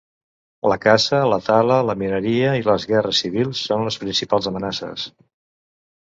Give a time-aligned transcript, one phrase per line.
[0.71, 5.05] La caça, la tala, la mineria i les guerres civils són les principals amenaces.